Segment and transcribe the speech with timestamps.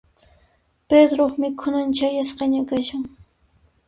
[0.93, 3.03] Pedroq mikhunan chayasqaña kashan.